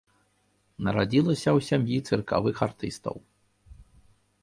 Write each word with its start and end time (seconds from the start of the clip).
Нарадзілася 0.87 1.49
ў 1.57 1.67
сям'і 1.69 1.97
цыркавых 2.09 2.55
артыстаў. 2.71 3.15